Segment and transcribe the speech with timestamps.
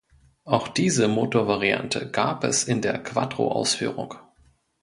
[0.45, 4.15] Auch diese Motorvariante gab es in der Quattro-Ausführung.